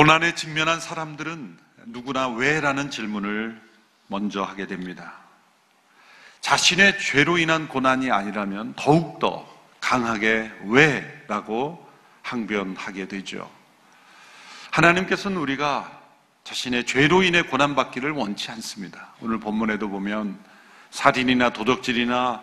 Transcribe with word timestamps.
고난에 0.00 0.34
직면한 0.34 0.80
사람들은 0.80 1.58
누구나 1.84 2.26
왜 2.26 2.58
라는 2.62 2.90
질문을 2.90 3.60
먼저 4.06 4.42
하게 4.42 4.66
됩니다. 4.66 5.12
자신의 6.40 6.98
죄로 6.98 7.36
인한 7.36 7.68
고난이 7.68 8.10
아니라면 8.10 8.72
더욱더 8.76 9.46
강하게 9.78 10.50
왜 10.68 11.24
라고 11.28 11.86
항변하게 12.22 13.08
되죠. 13.08 13.50
하나님께서는 14.70 15.36
우리가 15.36 15.99
자신의 16.44 16.86
죄로 16.86 17.22
인해 17.22 17.42
고난받기를 17.42 18.12
원치 18.12 18.50
않습니다. 18.50 19.14
오늘 19.20 19.38
본문에도 19.38 19.88
보면 19.88 20.38
살인이나 20.90 21.50
도덕질이나 21.50 22.42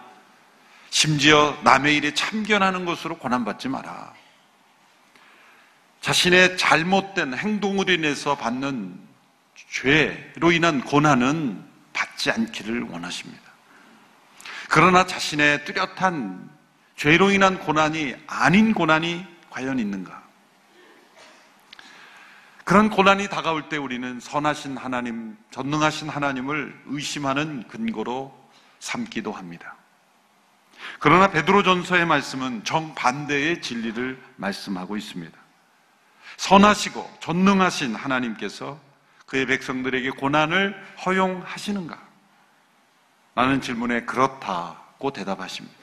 심지어 0.90 1.58
남의 1.64 1.98
일에 1.98 2.14
참견하는 2.14 2.86
것으로 2.86 3.18
고난받지 3.18 3.68
마라. 3.68 4.14
자신의 6.02 6.58
잘못된 6.58 7.34
행동으로 7.34 7.92
인해서 7.92 8.38
받는 8.38 8.98
죄로 9.70 10.52
인한 10.52 10.82
고난은 10.82 11.64
받지 11.92 12.32
않기를 12.32 12.84
원하십니다. 12.84 13.42
그러나 14.70 15.06
자신의 15.06 15.66
뚜렷한 15.66 16.50
죄로 16.96 17.32
인한 17.32 17.60
고난이 17.60 18.16
아닌 18.28 18.74
고난이 18.74 19.26
과연 19.50 19.80
있는가? 19.80 20.27
그런 22.68 22.90
고난이 22.90 23.30
다가올 23.30 23.70
때 23.70 23.78
우리는 23.78 24.20
선하신 24.20 24.76
하나님, 24.76 25.38
전능하신 25.52 26.10
하나님을 26.10 26.78
의심하는 26.88 27.66
근거로 27.70 28.38
삼기도 28.80 29.32
합니다. 29.32 29.78
그러나 31.00 31.32
베드로전서의 31.32 32.06
말씀은 32.06 32.66
정반대의 32.66 33.62
진리를 33.62 34.22
말씀하고 34.36 34.98
있습니다. 34.98 35.40
선하시고 36.36 37.10
전능하신 37.22 37.96
하나님께서 37.96 38.78
그의 39.28 39.46
백성들에게 39.46 40.10
고난을 40.10 40.76
허용하시는가? 41.06 41.98
라는 43.36 43.62
질문에 43.62 44.02
그렇다고 44.02 45.14
대답하십니다. 45.14 45.78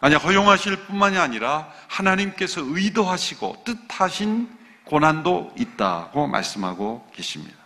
아니, 0.00 0.14
허용하실 0.14 0.86
뿐만이 0.86 1.18
아니라 1.18 1.68
하나님께서 1.88 2.60
의도하시고 2.64 3.64
뜻하신 3.64 4.61
고난도 4.84 5.54
있다고 5.58 6.26
말씀하고 6.26 7.08
계십니다. 7.14 7.56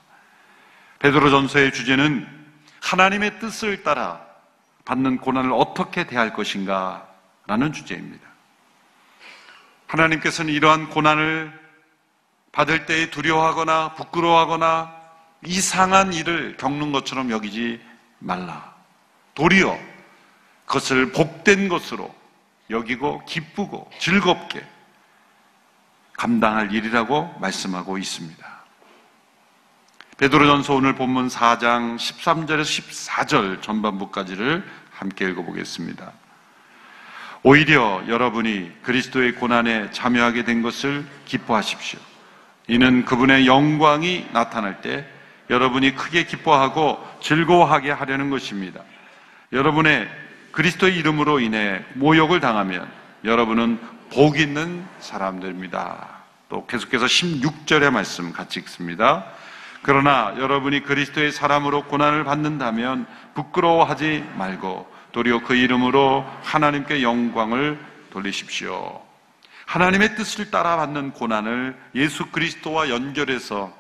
베드로 0.99 1.31
전서의 1.31 1.73
주제는 1.73 2.27
하나님의 2.81 3.39
뜻을 3.41 3.83
따라 3.83 4.25
받는 4.85 5.19
고난을 5.19 5.53
어떻게 5.53 6.07
대할 6.07 6.33
것인가 6.33 7.09
라는 7.47 7.73
주제입니다. 7.73 8.27
하나님께서는 9.87 10.53
이러한 10.53 10.91
고난을 10.91 11.53
받을 12.53 12.87
때에 12.87 13.11
두려워하거나 13.11 13.95
부끄러워하거나 13.95 14.95
이상한 15.45 16.13
일을 16.13 16.57
겪는 16.57 16.93
것처럼 16.93 17.31
여기지 17.31 17.81
말라. 18.19 18.75
도리어 19.35 19.79
그것을 20.65 21.13
복된 21.13 21.69
것으로 21.69 22.13
여기고 22.71 23.25
기쁘고 23.27 23.91
즐겁게 23.99 24.65
감당할 26.17 26.73
일이라고 26.73 27.37
말씀하고 27.41 27.99
있습니다. 27.99 28.57
베드로전서 30.19 30.75
오늘 30.75 30.95
본문 30.95 31.29
4장 31.29 31.97
13절에서 31.97 32.63
14절 32.63 33.63
전반부까지를 33.63 34.65
함께 34.91 35.29
읽어보겠습니다. 35.29 36.11
오히려 37.43 38.03
여러분이 38.09 38.73
그리스도의 38.83 39.35
고난에 39.35 39.91
참여하게 39.91 40.45
된 40.45 40.63
것을 40.63 41.05
기뻐하십시오. 41.27 42.01
이는 42.67 43.05
그분의 43.05 43.47
영광이 43.47 44.29
나타날 44.33 44.81
때 44.81 45.07
여러분이 45.51 45.95
크게 45.95 46.25
기뻐하고 46.25 46.99
즐거워하게 47.21 47.91
하려는 47.91 48.31
것입니다. 48.31 48.81
여러분의 49.53 50.09
그리스도의 50.53 50.97
이름으로 50.97 51.41
인해 51.41 51.85
모욕을 51.95 52.41
당하면 52.41 52.91
여러분은 53.25 53.79
복 54.13 54.39
있는 54.39 54.87
사람들입니다. 55.01 56.17
또 56.49 56.67
계속해서 56.67 57.07
16절의 57.07 57.91
말씀 57.91 58.33
같이 58.33 58.61
읽습니다. 58.61 59.27
그러나 59.83 60.35
여러분이 60.39 60.83
그리스도의 60.83 61.33
사람으로 61.33 61.85
고난을 61.85 62.25
받는다면 62.25 63.07
부끄러워하지 63.35 64.25
말고 64.35 64.93
도리어 65.13 65.41
그 65.45 65.55
이름으로 65.55 66.25
하나님께 66.43 67.03
영광을 67.03 67.79
돌리십시오. 68.11 69.01
하나님의 69.67 70.15
뜻을 70.15 70.51
따라 70.51 70.77
받는 70.77 71.13
고난을 71.13 71.77
예수 71.95 72.27
그리스도와 72.27 72.89
연결해서 72.89 73.73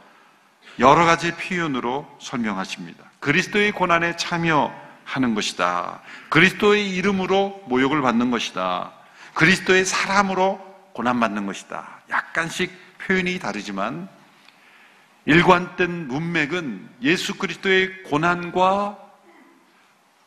여러 0.78 1.04
가지 1.04 1.32
표현으로 1.32 2.06
설명하십니다. 2.20 3.04
그리스도의 3.20 3.72
고난에 3.72 4.16
참여하는 4.16 5.34
것이다. 5.34 6.00
그리스도의 6.28 6.94
이름으로 6.96 7.64
모욕을 7.68 8.02
받는 8.02 8.30
것이다. 8.30 8.92
그리스도의 9.36 9.84
사람으로 9.84 10.58
고난받는 10.94 11.44
것이다. 11.44 12.00
약간씩 12.08 12.72
표현이 12.98 13.38
다르지만 13.38 14.08
일관된 15.26 16.08
문맥은 16.08 16.88
예수 17.02 17.36
그리스도의 17.36 18.04
고난과 18.04 18.98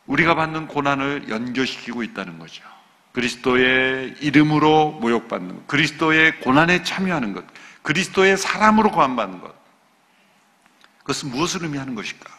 우리가 0.06 0.36
받는 0.36 0.68
고난을 0.68 1.28
연결시키고 1.28 2.04
있다는 2.04 2.38
거죠. 2.38 2.64
그리스도의 3.12 4.16
이름으로 4.22 4.92
모욕받는 5.02 5.56
것, 5.56 5.68
그리스도의 5.68 6.40
고난에 6.42 6.84
참여하는 6.84 7.34
것, 7.34 7.44
그리스도의 7.82 8.38
사람으로 8.38 8.92
고난받는 8.92 9.42
것. 9.42 9.56
그것은 11.00 11.32
무엇을 11.32 11.64
의미하는 11.64 11.96
것일까? 11.96 12.32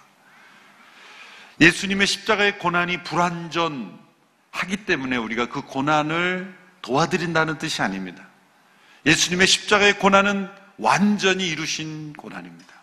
예수님의 1.61 2.07
십자가의 2.07 2.61
고난이 2.61 3.03
불완전하기 3.03 4.85
때문에 4.87 5.17
우리가 5.17 5.47
그 5.47 5.63
고난을 5.63 6.60
도와드린다는 6.83 7.59
뜻이 7.59 7.83
아닙니다. 7.83 8.27
예수님의 9.07 9.47
십자가의 9.47 9.99
고난은 9.99 10.49
완전히 10.79 11.49
이루신 11.49 12.15
고난입니다. 12.15 12.75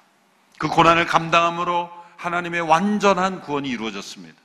그 0.58 0.68
고난을 0.68 1.06
감당함으로 1.06 1.90
하나님의 2.18 2.62
완전한 2.62 3.42
구원이 3.42 3.70
이루어졌습니다. 3.70 4.36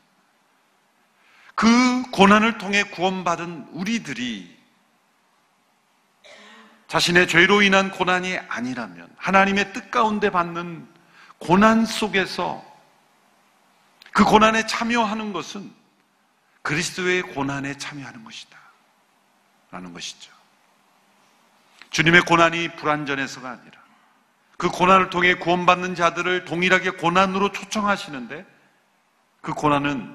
그 1.54 2.10
고난을 2.10 2.58
통해 2.58 2.82
구원받은 2.84 3.68
우리들이 3.72 4.62
자신의 6.88 7.28
죄로 7.28 7.62
인한 7.62 7.90
고난이 7.90 8.38
아니라면 8.48 9.08
하나님의 9.16 9.72
뜻 9.72 9.90
가운데 9.90 10.30
받는 10.30 10.86
고난 11.38 11.86
속에서 11.86 12.62
그 14.12 14.24
고난에 14.24 14.66
참여하는 14.66 15.32
것은 15.32 15.72
그리스도의 16.60 17.22
고난에 17.22 17.76
참여하는 17.78 18.24
것이다. 18.24 18.61
라는 19.72 19.92
것이죠. 19.92 20.30
주님의 21.90 22.22
고난이 22.22 22.76
불완전해서가 22.76 23.48
아니라 23.48 23.82
그 24.58 24.68
고난을 24.68 25.10
통해 25.10 25.34
구원받는 25.34 25.96
자들을 25.96 26.44
동일하게 26.44 26.90
고난으로 26.90 27.50
초청하시는데 27.50 28.46
그 29.40 29.52
고난은 29.54 30.14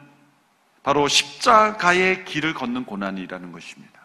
바로 0.84 1.08
십자가의 1.08 2.24
길을 2.24 2.54
걷는 2.54 2.86
고난이라는 2.86 3.52
것입니다. 3.52 4.00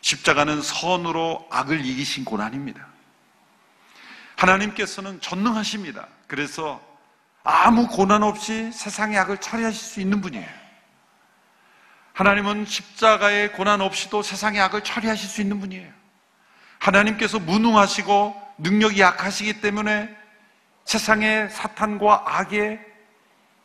십자가는 0.00 0.62
선으로 0.62 1.46
악을 1.50 1.84
이기신 1.84 2.24
고난입니다. 2.24 2.86
하나님께서는 4.36 5.20
전능하십니다. 5.20 6.06
그래서 6.26 6.80
아무 7.42 7.88
고난 7.88 8.22
없이 8.22 8.70
세상의 8.72 9.18
악을 9.18 9.38
처리하실 9.38 9.78
수 9.78 10.00
있는 10.00 10.20
분이에요. 10.20 10.65
하나님은 12.16 12.64
십자가의 12.64 13.52
고난 13.52 13.82
없이도 13.82 14.22
세상의 14.22 14.58
악을 14.62 14.82
처리하실 14.82 15.28
수 15.28 15.42
있는 15.42 15.60
분이에요. 15.60 15.92
하나님께서 16.78 17.38
무능하시고 17.38 18.54
능력이 18.56 19.00
약하시기 19.02 19.60
때문에 19.60 20.16
세상의 20.86 21.50
사탄과 21.50 22.24
악의 22.24 22.80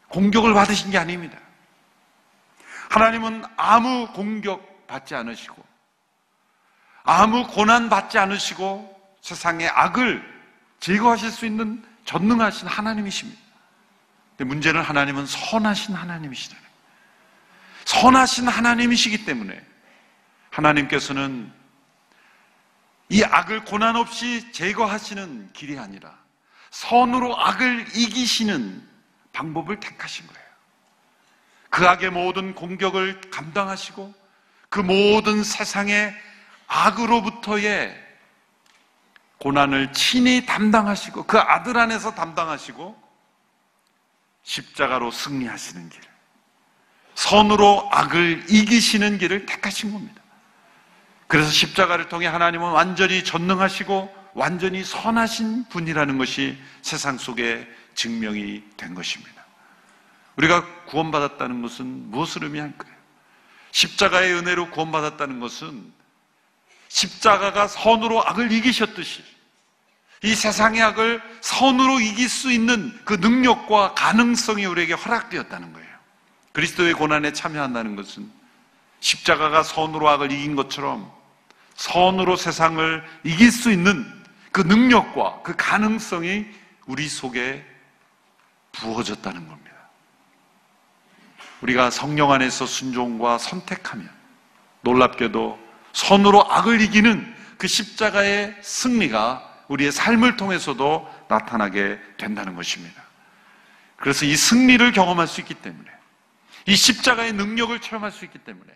공격을 0.09 0.53
받으신 0.53 0.91
게 0.91 0.97
아닙니다. 0.97 1.37
하나님은 2.89 3.45
아무 3.55 4.11
공격 4.11 4.85
받지 4.85 5.15
않으시고 5.15 5.63
아무 7.03 7.47
고난 7.47 7.87
받지 7.87 8.17
않으시고 8.17 9.13
세상의 9.21 9.69
악을 9.69 10.21
제거하실 10.81 11.31
수 11.31 11.45
있는 11.45 11.81
전능하신 12.03 12.67
하나님이십니다. 12.67 13.39
근데 14.35 14.43
문제는 14.43 14.81
하나님은 14.81 15.25
선하신 15.25 15.95
하나님이시잖아요. 15.95 16.70
선하신 17.91 18.47
하나님이시기 18.47 19.25
때문에 19.25 19.61
하나님께서는 20.49 21.51
이 23.09 23.21
악을 23.23 23.65
고난 23.65 23.97
없이 23.97 24.49
제거하시는 24.53 25.51
길이 25.51 25.77
아니라 25.77 26.17
선으로 26.69 27.37
악을 27.37 27.87
이기시는 27.93 28.89
방법을 29.33 29.81
택하신 29.81 30.25
거예요. 30.25 30.41
그 31.69 31.85
악의 31.87 32.11
모든 32.11 32.55
공격을 32.55 33.19
감당하시고 33.29 34.13
그 34.69 34.79
모든 34.79 35.43
세상의 35.43 36.15
악으로부터의 36.67 37.93
고난을 39.39 39.91
친히 39.91 40.45
담당하시고 40.45 41.23
그 41.23 41.37
아들 41.37 41.77
안에서 41.77 42.15
담당하시고 42.15 43.01
십자가로 44.43 45.11
승리하시는 45.11 45.89
길, 45.89 46.01
선으로 47.31 47.87
악을 47.91 48.43
이기시는 48.49 49.17
길을 49.17 49.45
택하신 49.45 49.93
겁니다. 49.93 50.21
그래서 51.27 51.49
십자가를 51.49 52.09
통해 52.09 52.27
하나님은 52.27 52.71
완전히 52.71 53.23
전능하시고 53.23 54.13
완전히 54.33 54.83
선하신 54.83 55.69
분이라는 55.69 56.17
것이 56.17 56.57
세상 56.81 57.17
속에 57.17 57.65
증명이 57.95 58.63
된 58.75 58.93
것입니다. 58.93 59.45
우리가 60.35 60.65
구원받았다는 60.87 61.61
것은 61.61 62.11
무엇을 62.11 62.43
의미할까요? 62.43 62.91
십자가의 63.71 64.33
은혜로 64.33 64.71
구원받았다는 64.71 65.39
것은 65.39 65.89
십자가가 66.89 67.69
선으로 67.69 68.27
악을 68.27 68.51
이기셨듯이 68.51 69.23
이 70.23 70.35
세상의 70.35 70.81
악을 70.81 71.21
선으로 71.39 72.01
이길 72.01 72.27
수 72.27 72.51
있는 72.51 72.99
그 73.05 73.13
능력과 73.13 73.93
가능성이 73.93 74.65
우리에게 74.65 74.93
허락되었다는 74.93 75.71
거예요. 75.71 75.90
그리스도의 76.53 76.93
고난에 76.93 77.33
참여한다는 77.33 77.95
것은 77.95 78.29
십자가가 78.99 79.63
선으로 79.63 80.09
악을 80.09 80.31
이긴 80.31 80.55
것처럼 80.55 81.11
선으로 81.75 82.35
세상을 82.35 83.03
이길 83.23 83.51
수 83.51 83.71
있는 83.71 84.05
그 84.51 84.61
능력과 84.61 85.41
그 85.43 85.55
가능성이 85.55 86.45
우리 86.85 87.07
속에 87.07 87.65
부어졌다는 88.73 89.47
겁니다. 89.47 89.71
우리가 91.61 91.89
성령 91.89 92.31
안에서 92.31 92.65
순종과 92.65 93.37
선택하면 93.37 94.09
놀랍게도 94.81 95.59
선으로 95.93 96.51
악을 96.51 96.81
이기는 96.81 97.35
그 97.57 97.67
십자가의 97.67 98.55
승리가 98.61 99.49
우리의 99.67 99.91
삶을 99.91 100.35
통해서도 100.35 101.07
나타나게 101.27 101.99
된다는 102.17 102.55
것입니다. 102.55 103.01
그래서 103.95 104.25
이 104.25 104.35
승리를 104.35 104.91
경험할 104.91 105.27
수 105.27 105.39
있기 105.41 105.53
때문에 105.53 105.89
이 106.67 106.75
십자가의 106.75 107.33
능력을 107.33 107.79
체험할 107.79 108.11
수 108.11 108.25
있기 108.25 108.39
때문에 108.39 108.71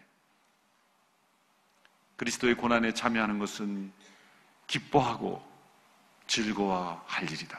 그리스도의 2.18 2.56
고난에 2.56 2.94
참여하는 2.94 3.40
것은 3.40 3.92
기뻐하고 4.68 5.44
즐거워할 6.28 7.24
일이다. 7.32 7.58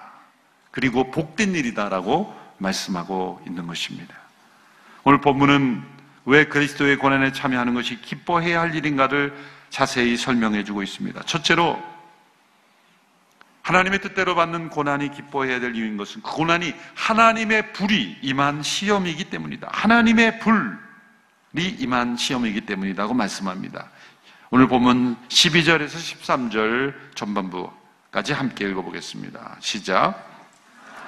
그리고 0.71 1.11
복된 1.11 1.55
일이다라고 1.55 2.35
말씀하고 2.59 3.43
있는 3.47 3.67
것입니다. 3.67 4.15
오늘 5.05 5.21
본문은 5.21 5.83
왜 6.25 6.47
그리스도의 6.47 6.97
고난에 6.97 7.33
참여하는 7.33 7.75
것이 7.75 8.01
기뻐해야 8.01 8.61
할 8.61 8.75
일인가를 8.75 9.37
자세히 9.71 10.17
설명해 10.17 10.65
주고 10.65 10.83
있습니다. 10.83 11.23
첫째로 11.23 11.81
하나님의 13.67 13.99
뜻대로 13.99 14.37
받는 14.37 14.71
고난이 14.71 15.11
기뻐해야 15.11 15.59
될 15.59 15.75
이유인 15.75 15.97
것은 15.97 16.23
그 16.23 16.31
고난이 16.31 16.73
하나님의 16.95 17.73
불이 17.73 18.19
임한 18.23 18.63
시험이기 18.63 19.25
때문이다. 19.25 19.71
하나님의 19.73 20.39
불이 20.39 21.71
임한 21.81 22.17
시험이기 22.17 22.61
때문이라고 22.61 23.13
말씀합니다. 23.13 23.91
오늘 24.51 24.69
보면 24.69 25.17
12절에서 25.27 25.89
13절 25.89 26.95
전반부까지 27.17 28.35
함께 28.35 28.69
읽어보겠습니다. 28.69 29.57
시작. 29.59 30.15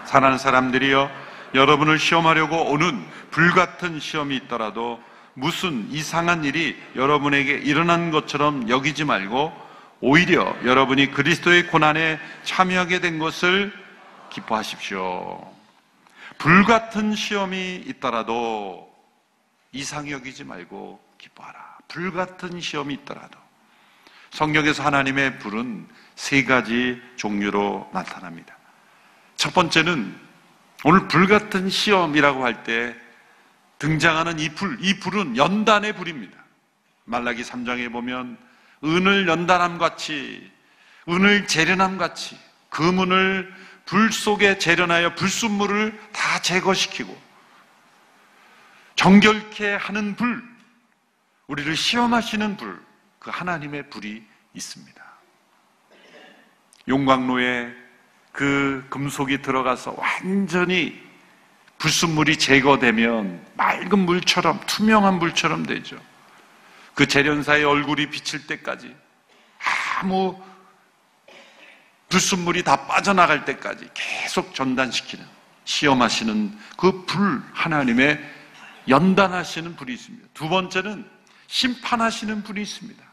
사랑하는 0.06 0.36
사람들이여 0.36 1.08
여러분을 1.54 2.00
시험하려고 2.00 2.72
오는 2.72 3.06
불같은 3.30 4.00
시험이 4.00 4.34
있더라도 4.34 5.00
무슨 5.34 5.88
이상한 5.92 6.42
일이 6.42 6.76
여러분에게 6.96 7.52
일어난 7.52 8.10
것처럼 8.10 8.68
여기지 8.68 9.04
말고 9.04 9.67
오히려 10.00 10.56
여러분이 10.64 11.10
그리스도의 11.10 11.66
고난에 11.68 12.20
참여하게 12.44 13.00
된 13.00 13.18
것을 13.18 13.72
기뻐하십시오. 14.30 15.52
불같은 16.38 17.14
시험이 17.14 17.82
있더라도 17.86 18.88
이상히 19.72 20.12
여기지 20.12 20.44
말고 20.44 21.00
기뻐하라. 21.18 21.78
불같은 21.88 22.60
시험이 22.60 22.94
있더라도 22.94 23.38
성경에서 24.30 24.84
하나님의 24.84 25.38
불은 25.40 25.88
세 26.14 26.44
가지 26.44 27.00
종류로 27.16 27.90
나타납니다. 27.92 28.56
첫 29.36 29.52
번째는 29.54 30.14
오늘 30.84 31.08
불같은 31.08 31.68
시험이라고 31.68 32.44
할 32.44 32.62
때 32.62 32.94
등장하는 33.78 34.38
이 34.38 34.48
불, 34.50 34.76
이 34.80 34.98
불은 34.98 35.36
연단의 35.36 35.94
불입니다. 35.94 36.36
말라기 37.04 37.42
3장에 37.42 37.90
보면 37.92 38.36
은을 38.84 39.28
연단함 39.28 39.78
같이, 39.78 40.50
은을 41.08 41.46
재련함 41.46 41.98
같이, 41.98 42.38
금은을 42.70 43.52
불 43.86 44.12
속에 44.12 44.58
재련하여 44.58 45.14
불순물을 45.14 45.98
다 46.12 46.40
제거시키고 46.42 47.16
정결케 48.94 49.74
하는 49.74 50.14
불, 50.16 50.42
우리를 51.46 51.74
시험하시는 51.76 52.56
불, 52.56 52.78
그 53.18 53.30
하나님의 53.30 53.90
불이 53.90 54.22
있습니다. 54.54 55.04
용광로에 56.88 57.72
그 58.32 58.86
금속이 58.90 59.42
들어가서 59.42 59.96
완전히 59.96 61.00
불순물이 61.78 62.38
제거되면 62.38 63.46
맑은 63.56 63.98
물처럼, 64.00 64.60
투명한 64.66 65.18
물처럼 65.18 65.64
되죠. 65.64 65.98
그 66.98 67.06
재련사의 67.06 67.62
얼굴이 67.62 68.10
비칠 68.10 68.48
때까지 68.48 68.92
아무 70.00 70.36
불순물이 72.08 72.64
다 72.64 72.88
빠져나갈 72.88 73.44
때까지 73.44 73.88
계속 73.94 74.52
전단시키는, 74.52 75.24
시험하시는 75.64 76.58
그 76.76 77.04
불, 77.04 77.40
하나님의 77.52 78.18
연단하시는 78.88 79.76
불이 79.76 79.94
있습니다. 79.94 80.26
두 80.34 80.48
번째는 80.48 81.08
심판하시는 81.46 82.42
분이 82.42 82.60
있습니다. 82.62 83.04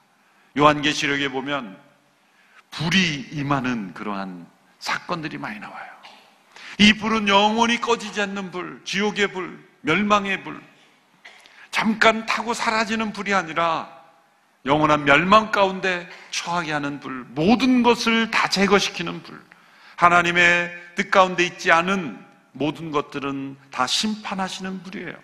요한계시록에 0.58 1.30
보면 1.30 1.78
불이 2.72 3.28
임하는 3.34 3.94
그러한 3.94 4.48
사건들이 4.80 5.38
많이 5.38 5.60
나와요. 5.60 5.92
이 6.80 6.92
불은 6.94 7.28
영원히 7.28 7.80
꺼지지 7.80 8.20
않는 8.20 8.50
불, 8.50 8.82
지옥의 8.84 9.28
불, 9.28 9.64
멸망의 9.82 10.44
불, 10.44 10.60
잠깐 11.76 12.26
타고 12.26 12.54
사라지는 12.54 13.12
불이 13.12 13.34
아니라 13.34 13.92
영원한 14.66 15.04
멸망 15.04 15.52
가운데 15.52 16.10
처하게 16.32 16.72
하는 16.72 17.02
불, 17.02 17.26
모든 17.32 17.84
것을 17.84 18.32
다 18.32 18.48
제거시키는 18.48 19.24
불, 19.24 19.44
하나님의 19.98 20.72
뜻 20.96 21.12
가운데 21.12 21.44
있지 21.46 21.74
않은 21.74 22.18
모든 22.54 22.92
것들은 22.92 23.58
다 23.72 23.86
심판하시는 23.88 24.84
불이에요. 24.84 25.16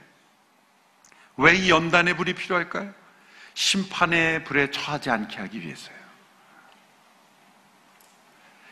왜 1.38 1.55
이 1.55 1.70
연단의 1.70 2.17
불이 2.17 2.34
필요할까요? 2.34 2.93
심판의 3.53 4.43
불에 4.43 4.72
처하지 4.72 5.10
않게 5.10 5.38
하기 5.38 5.62
위해서요. 5.62 5.96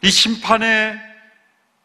이 0.02 0.12
심판의 0.12 1.00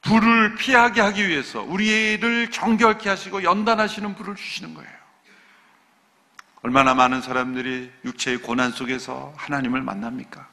불을 0.01 0.57
피하게 0.57 1.01
하기 1.03 1.29
위해서 1.29 1.63
우리를 1.63 2.51
정결케 2.51 3.09
하시고 3.09 3.45
연단하시는 3.45 4.17
불을 4.17 4.35
주시는 4.35 4.75
거예요. 4.75 5.04
얼마나 6.65 6.95
많은 6.95 7.21
사람들이 7.21 7.93
육체의 8.07 8.39
고난 8.39 8.73
속에서 8.73 9.35
하나님을 9.37 9.83
만납니까? 9.83 10.49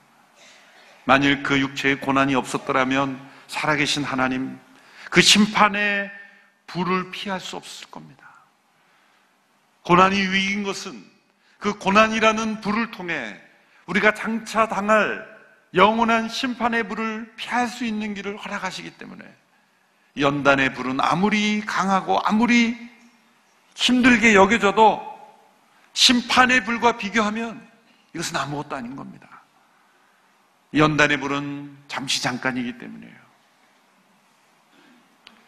만일 1.06 1.42
그 1.42 1.58
육체의 1.58 2.02
고난이 2.02 2.36
없었더라면 2.36 3.18
살아계신 3.48 4.04
하나님, 4.04 4.60
그 5.10 5.22
심판의 5.22 6.12
불을 6.68 7.12
피할 7.12 7.40
수 7.40 7.56
없을 7.56 7.90
겁니다. 7.90 8.28
고난이 9.84 10.20
위기인 10.20 10.64
것은 10.64 11.02
그 11.60 11.78
고난이라는 11.78 12.60
불을 12.60 12.92
통해 12.92 13.40
우리가 13.86 14.14
장차 14.14 14.68
당할 14.68 15.26
영원한 15.74 16.28
심판의 16.28 16.90
불을 16.90 17.36
피할 17.38 17.70
수 17.70 17.86
있는 17.86 18.14
길을 18.16 18.36
허락하시기 18.36 18.98
때문에 18.98 19.24
연단의 20.18 20.74
불은 20.74 21.00
아무리 21.00 21.62
강하고 21.62 22.20
아무리 22.26 22.78
힘들게 23.76 24.36
여겨져도 24.36 25.11
심판의 25.94 26.64
불과 26.64 26.98
비교하면 26.98 27.70
이것은 28.14 28.38
아무것도 28.38 28.76
아닌 28.76 28.96
겁니다. 28.96 29.28
연단의 30.74 31.20
불은 31.20 31.78
잠시 31.88 32.22
잠깐이기 32.22 32.78
때문에요. 32.78 33.22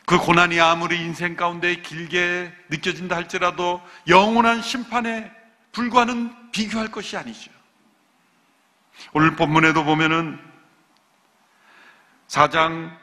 그 0.05 0.17
고난이 0.17 0.59
아무리 0.59 1.00
인생 1.00 1.35
가운데 1.35 1.75
길게 1.81 2.53
느껴진다 2.69 3.15
할지라도 3.15 3.81
영원한 4.07 4.62
심판의 4.62 5.31
불과는 5.71 6.51
비교할 6.51 6.91
것이 6.91 7.15
아니죠. 7.15 7.51
오늘 9.13 9.35
본문에도 9.35 9.83
보면은 9.85 10.39
4장 12.27 12.95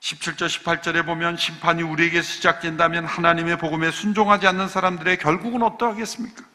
17절, 0.00 0.48
18절에 0.48 1.06
보면 1.06 1.36
심판이 1.36 1.82
우리에게 1.82 2.22
시작된다면 2.22 3.04
하나님의 3.04 3.58
복음에 3.58 3.90
순종하지 3.92 4.48
않는 4.48 4.68
사람들의 4.68 5.18
결국은 5.18 5.62
어떠하겠습니까? 5.62 6.51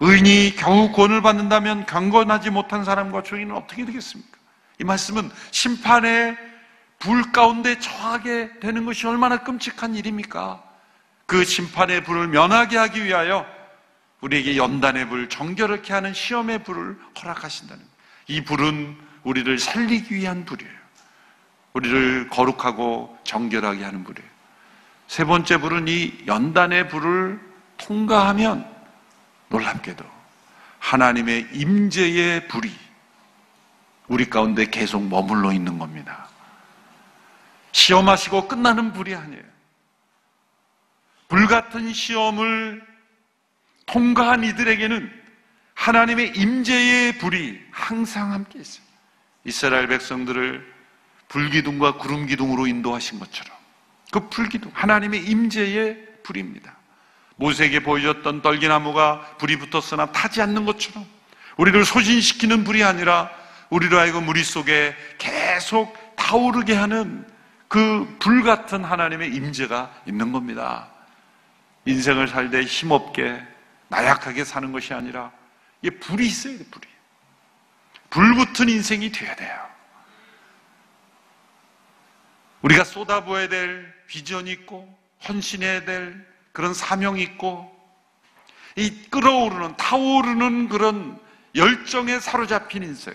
의인이 0.00 0.54
겨우 0.56 0.92
구원을 0.92 1.22
받는다면 1.22 1.86
강건하지 1.86 2.50
못한 2.50 2.84
사람과 2.84 3.22
죄인은 3.22 3.54
어떻게 3.54 3.84
되겠습니까? 3.84 4.38
이 4.80 4.84
말씀은 4.84 5.30
심판의 5.50 6.36
불 6.98 7.32
가운데 7.32 7.78
처하게 7.78 8.60
되는 8.60 8.84
것이 8.84 9.06
얼마나 9.06 9.38
끔찍한 9.38 9.94
일입니까? 9.94 10.62
그 11.26 11.44
심판의 11.44 12.04
불을 12.04 12.28
면하게 12.28 12.76
하기 12.78 13.04
위하여 13.04 13.44
우리에게 14.20 14.56
연단의 14.56 15.08
불, 15.08 15.28
정결하게 15.28 15.92
하는 15.92 16.14
시험의 16.14 16.64
불을 16.64 16.98
허락하신다는 17.20 17.82
거예요. 17.82 17.98
이 18.28 18.44
불은 18.44 18.96
우리를 19.24 19.58
살리기 19.58 20.14
위한 20.14 20.44
불이에요. 20.44 20.72
우리를 21.74 22.28
거룩하고 22.28 23.16
정결하게 23.24 23.84
하는 23.84 24.04
불이에요. 24.04 24.28
세 25.06 25.24
번째 25.24 25.58
불은 25.58 25.88
이 25.88 26.24
연단의 26.26 26.88
불을 26.88 27.40
통과하면 27.76 28.77
놀랍게도 29.48 30.04
하나님의 30.78 31.48
임재의 31.52 32.48
불이 32.48 32.72
우리 34.08 34.30
가운데 34.30 34.66
계속 34.66 35.06
머물러 35.06 35.52
있는 35.52 35.78
겁니다. 35.78 36.28
시험하시고 37.72 38.48
끝나는 38.48 38.92
불이 38.92 39.14
아니에요. 39.14 39.42
불같은 41.28 41.92
시험을 41.92 42.86
통과한 43.86 44.44
이들에게는 44.44 45.12
하나님의 45.74 46.32
임재의 46.36 47.18
불이 47.18 47.60
항상 47.70 48.32
함께 48.32 48.58
있어요. 48.58 48.84
이스라엘 49.44 49.86
백성들을 49.86 50.74
불기둥과 51.28 51.98
구름기둥으로 51.98 52.66
인도하신 52.66 53.18
것처럼 53.18 53.56
그 54.10 54.28
불기둥 54.28 54.72
하나님의 54.74 55.24
임재의 55.24 56.22
불입니다. 56.22 56.77
모세에게 57.38 57.80
보여줬던 57.84 58.42
떨기나무가 58.42 59.20
불이 59.38 59.58
붙었으나 59.58 60.06
타지 60.12 60.42
않는 60.42 60.64
것처럼 60.66 61.06
우리를 61.56 61.84
소진시키는 61.84 62.64
불이 62.64 62.82
아니라 62.84 63.30
우리로 63.70 63.98
하여금 63.98 64.24
무리 64.26 64.42
속에 64.44 64.94
계속 65.18 65.96
타오르게 66.16 66.74
하는 66.74 67.26
그 67.68 68.06
불 68.18 68.42
같은 68.42 68.82
하나님의 68.84 69.34
임재가 69.34 70.02
있는 70.06 70.32
겁니다. 70.32 70.88
인생을 71.84 72.28
살 72.28 72.50
때 72.50 72.62
힘없게 72.62 73.40
나약하게 73.88 74.44
사는 74.44 74.72
것이 74.72 74.92
아니라 74.92 75.30
이 75.82 75.90
불이 75.90 76.26
있어야 76.26 76.58
돼, 76.58 76.64
불이. 76.70 76.86
불 78.10 78.34
붙은 78.34 78.68
인생이 78.68 79.12
돼야 79.12 79.34
돼요. 79.36 79.68
우리가 82.62 82.84
쏟아부어야 82.84 83.48
될 83.48 83.94
비전이 84.08 84.50
있고 84.50 84.98
헌신해야 85.28 85.84
될 85.84 86.26
그런 86.58 86.74
사명이 86.74 87.22
있고 87.22 87.72
이 88.74 88.90
끓어오르는 89.10 89.76
타오르는 89.76 90.68
그런 90.68 91.16
열정에 91.54 92.18
사로잡힌 92.18 92.82
인생. 92.82 93.14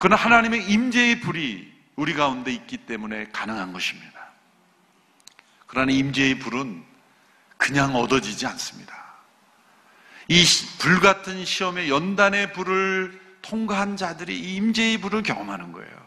그는 0.00 0.16
하나님의 0.16 0.68
임재의 0.68 1.20
불이 1.20 1.72
우리 1.94 2.14
가운데 2.14 2.50
있기 2.50 2.76
때문에 2.76 3.28
가능한 3.32 3.72
것입니다. 3.72 4.10
그러나 5.68 5.92
임재의 5.92 6.40
불은 6.40 6.84
그냥 7.56 7.94
얻어지지 7.94 8.46
않습니다. 8.48 8.92
이 10.26 10.42
불 10.80 10.98
같은 10.98 11.44
시험의 11.44 11.88
연단의 11.88 12.52
불을 12.52 13.20
통과한 13.42 13.96
자들이 13.96 14.36
이 14.36 14.56
임재의 14.56 14.98
불을 14.98 15.22
경험하는 15.22 15.70
거예요. 15.70 15.99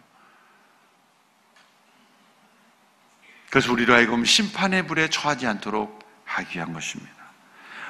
그래서 3.54 3.72
우리로 3.72 3.94
하여금 3.94 4.26
심판의 4.26 4.88
불에 4.88 5.10
처하지 5.10 5.46
않도록 5.46 6.00
하기 6.26 6.58
위한 6.58 6.74
것입니다. 6.74 7.14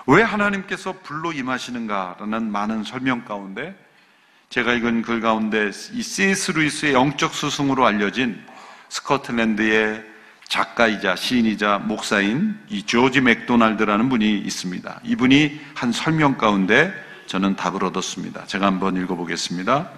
왜 0.07 0.21
하나님께서 0.21 0.91
불로 1.03 1.31
임하시는가라는 1.31 2.51
많은 2.51 2.83
설명 2.83 3.23
가운데 3.23 3.73
제가 4.49 4.73
읽은 4.73 5.03
글 5.03 5.21
가운데 5.21 5.71
이 5.93 6.03
C.S. 6.03 6.51
루이스의 6.51 6.93
영적 6.93 7.33
스승으로 7.33 7.85
알려진 7.85 8.45
스코틀랜드의 8.89 10.03
작가이자 10.49 11.15
시인이자 11.15 11.77
목사인 11.77 12.59
이 12.67 12.83
조지 12.83 13.21
맥도날드라는 13.21 14.09
분이 14.09 14.39
있습니다. 14.39 14.99
이분이 15.03 15.61
한 15.75 15.93
설명 15.93 16.37
가운데 16.37 16.93
저는 17.27 17.55
답을 17.55 17.85
얻었습니다. 17.85 18.47
제가 18.47 18.65
한번 18.65 18.97
읽어보겠습니다. 18.97 19.89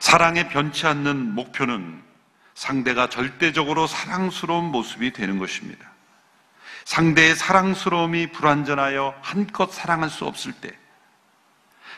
사랑에 0.00 0.48
변치 0.48 0.88
않는 0.88 1.36
목표는 1.36 2.05
상대가 2.56 3.06
절대적으로 3.06 3.86
사랑스러운 3.86 4.64
모습이 4.64 5.12
되는 5.12 5.38
것입니다. 5.38 5.86
상대의 6.86 7.36
사랑스러움이 7.36 8.32
불완전하여 8.32 9.14
한껏 9.20 9.70
사랑할 9.70 10.08
수 10.08 10.24
없을 10.24 10.52
때, 10.52 10.72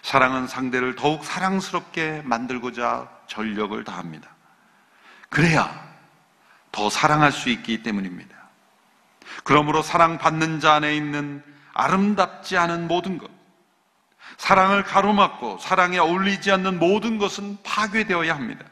사랑은 0.02 0.48
상대를 0.48 0.96
더욱 0.96 1.24
사랑스럽게 1.24 2.22
만들고자 2.24 3.08
전력을 3.28 3.82
다합니다. 3.84 4.28
그래야 5.28 5.88
더 6.72 6.90
사랑할 6.90 7.30
수 7.30 7.50
있기 7.50 7.84
때문입니다. 7.84 8.36
그러므로 9.44 9.80
사랑받는 9.80 10.58
자 10.58 10.74
안에 10.74 10.96
있는 10.96 11.44
아름답지 11.72 12.56
않은 12.56 12.88
모든 12.88 13.18
것, 13.18 13.30
사랑을 14.38 14.82
가로막고 14.82 15.58
사랑에 15.58 15.98
어울리지 15.98 16.50
않는 16.50 16.80
모든 16.80 17.18
것은 17.18 17.58
파괴되어야 17.62 18.34
합니다. 18.34 18.64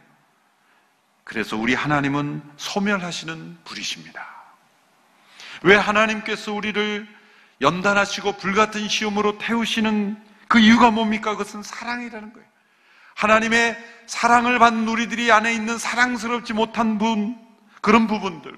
그래서 1.27 1.57
우리 1.57 1.75
하나님은 1.75 2.41
소멸하시는 2.57 3.59
불이십니다. 3.65 4.25
왜 5.63 5.75
하나님께서 5.75 6.53
우리를 6.53 7.05
연단하시고 7.61 8.37
불같은 8.37 8.87
시험으로 8.87 9.37
태우시는 9.37 10.23
그 10.47 10.61
이유가 10.61 10.93
뭡니까? 10.93 11.33
그것은 11.33 11.65
사랑이라는 11.65 12.33
거예요. 12.33 12.47
하나님의 13.17 13.77
사랑을 14.07 14.61
받는 14.61 14.87
우리들이 14.87 15.33
안에 15.33 15.53
있는 15.53 15.79
사랑스럽지 15.79 16.53
못한 16.53 16.97
분, 16.97 17.37
그런 17.81 18.07
부분들, 18.07 18.57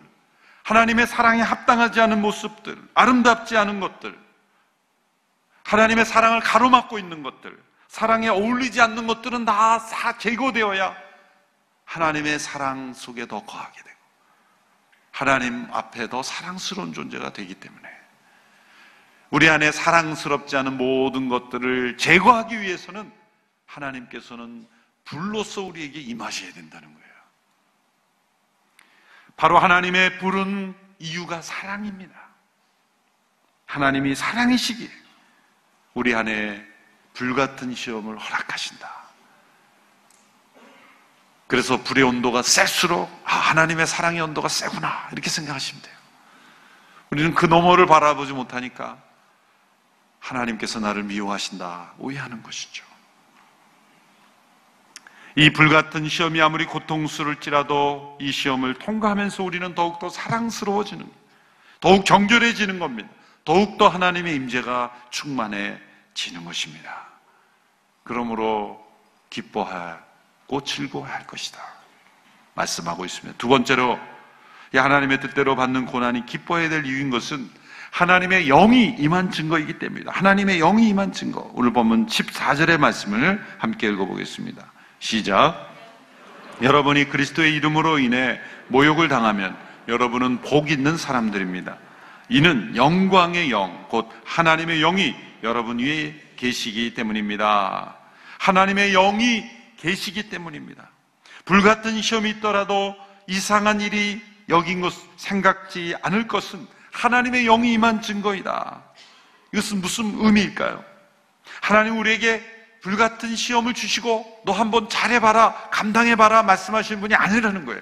하나님의 0.65 1.07
사랑에 1.07 1.41
합당하지 1.41 2.03
않은 2.03 2.21
모습들, 2.21 2.77
아름답지 2.93 3.57
않은 3.57 3.81
것들, 3.81 4.15
하나님의 5.65 6.05
사랑을 6.05 6.41
가로막고 6.41 6.99
있는 6.99 7.23
것들, 7.23 7.59
사랑에 7.89 8.29
어울리지 8.29 8.83
않는 8.83 9.07
것들은 9.07 9.47
다 9.47 9.81
제거되어야 10.19 11.08
하나님의 11.89 12.39
사랑 12.39 12.93
속에 12.93 13.27
더 13.27 13.45
거하게 13.45 13.83
되고 13.83 13.99
하나님 15.11 15.67
앞에 15.73 16.09
더 16.11 16.23
사랑스러운 16.23 16.93
존재가 16.93 17.33
되기 17.33 17.55
때문에 17.55 17.89
우리 19.31 19.49
안에 19.49 19.73
사랑스럽지 19.73 20.57
않은 20.59 20.77
모든 20.77 21.29
것들을 21.29 21.97
제거하기 21.97 22.61
위해서는 22.61 23.11
하나님께서는 23.67 24.69
불로서 25.05 25.63
우리에게 25.63 26.01
임하셔야 26.01 26.53
된다는 26.53 26.93
거예요. 26.93 27.09
바로 29.37 29.59
하나님의 29.59 30.19
불은 30.19 30.75
이유가 30.99 31.41
사랑입니다. 31.41 32.15
하나님이 33.65 34.15
사랑이시기에 34.15 34.91
우리 35.95 36.15
안에 36.15 36.67
불같은 37.15 37.75
시험을 37.75 38.19
허락하신다. 38.19 38.98
그래서 41.49 41.83
불의 41.83 42.05
온도가 42.05 42.43
셀수록 42.43 43.11
아, 43.25 43.35
하나님의 43.35 43.87
사랑의 43.87 44.21
온도가 44.21 44.49
세구나 44.49 45.09
이렇게 45.13 45.31
생각하시면 45.31 45.83
돼요. 45.83 45.97
우리는 47.11 47.35
그 47.35 47.47
너머를 47.47 47.87
바라보지 47.87 48.35
못하니까 48.35 48.99
하나님께서 50.21 50.79
나를 50.79 51.05
미워하신다 51.05 51.95
오해하는 51.99 52.43
것이죠. 52.43 52.85
이 55.37 55.51
불같은 55.53 56.09
시험이 56.09 56.43
아무리 56.43 56.67
고통스러울지라도 56.67 58.19
이 58.21 58.31
시험을 58.31 58.75
통과하면서 58.75 59.43
우리는 59.43 59.75
더욱더 59.75 60.09
사랑스러워지는, 60.09 61.09
더욱 61.81 62.05
정결해지는 62.05 62.79
겁니다. 62.79 63.09
더욱더 63.45 63.89
하나님의 63.89 64.35
임재가 64.35 64.93
충만해지는 65.11 66.45
것입니다. 66.45 67.07
그러므로 68.03 68.85
기뻐할 69.31 70.08
고칠고 70.49 71.05
할 71.05 71.27
것이다. 71.27 71.61
말씀하고 72.55 73.05
있습니다. 73.05 73.39
두 73.39 73.49
번째로 73.49 73.99
하나님의 74.75 75.21
뜻대로 75.21 75.57
받는 75.57 75.87
고난이 75.87 76.27
기뻐해야 76.27 76.69
될 76.69 76.85
이유인 76.85 77.11
것은 77.11 77.49
하나님의 77.91 78.47
영이 78.47 78.97
임한 78.99 79.31
증거이기 79.31 79.79
때문이다. 79.79 80.13
하나님의 80.13 80.59
영이 80.59 80.89
임한 80.89 81.13
증거. 81.13 81.51
오늘 81.55 81.73
보면 81.73 82.07
14절의 82.07 82.79
말씀을 82.79 83.43
함께 83.59 83.89
읽어보겠습니다. 83.89 84.63
시작. 84.99 85.69
여러분이 86.61 87.09
그리스도의 87.09 87.55
이름으로 87.55 87.99
인해 87.99 88.41
모욕을 88.67 89.09
당하면 89.09 89.57
여러분은 89.87 90.43
복 90.43 90.71
있는 90.71 90.97
사람들입니다. 90.97 91.79
이는 92.29 92.77
영광의 92.77 93.51
영, 93.51 93.87
곧 93.89 94.11
하나님의 94.25 94.81
영이 94.81 95.15
여러분 95.43 95.79
위에 95.79 96.15
계시기 96.37 96.93
때문입니다. 96.95 97.97
하나님의 98.39 98.93
영이 98.93 99.58
계시기 99.79 100.29
때문입니다. 100.29 100.89
불같은 101.45 102.03
시험이 102.03 102.31
있더라도 102.31 102.95
이상한 103.27 103.81
일이 103.81 104.23
여긴 104.49 104.81
것 104.81 104.95
생각지 105.17 105.95
않을 106.03 106.27
것은 106.29 106.67
하나님의 106.93 107.45
영이 107.45 107.73
임한 107.75 108.03
증거이다. 108.03 108.83
이것은 109.53 109.81
무슨 109.81 110.15
의미일까요? 110.19 110.85
하나님 111.61 111.99
우리에게 111.99 112.43
불같은 112.83 113.35
시험을 113.35 113.75
주시고 113.75 114.43
너 114.45 114.53
한번 114.53 114.89
잘해봐라, 114.89 115.71
감당해봐라 115.71 116.43
말씀하시는 116.43 117.01
분이 117.01 117.15
아니라는 117.15 117.67
거예요. 117.67 117.81